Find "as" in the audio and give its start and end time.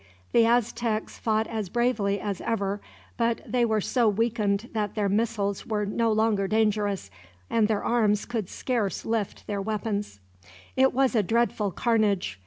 1.45-1.69, 2.19-2.41